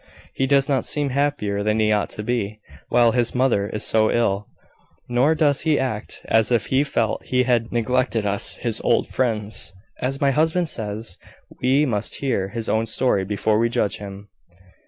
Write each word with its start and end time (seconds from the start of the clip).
He 0.33 0.47
does 0.47 0.67
not 0.67 0.83
seem 0.83 1.09
happier 1.09 1.61
than 1.61 1.79
he 1.79 1.91
ought 1.91 2.09
to 2.17 2.23
be, 2.23 2.59
while 2.89 3.11
his 3.11 3.35
mother 3.35 3.69
is 3.69 3.85
so 3.85 4.09
ill: 4.09 4.47
nor 5.07 5.35
does 5.35 5.61
he 5.61 5.79
act 5.79 6.21
as 6.25 6.51
if 6.51 6.65
he 6.65 6.83
felt 6.83 7.21
he 7.23 7.43
had 7.43 7.71
neglected 7.71 8.25
us, 8.25 8.55
his 8.55 8.81
old 8.81 9.07
friends. 9.07 9.71
As 9.99 10.19
my 10.19 10.31
husband 10.31 10.69
says, 10.69 11.19
we 11.61 11.85
must 11.85 12.15
hear 12.15 12.47
his 12.49 12.67
own 12.67 12.87
story 12.87 13.23
before 13.23 13.59
we 13.59 13.69
judge 13.69 13.97
him." 13.99 14.29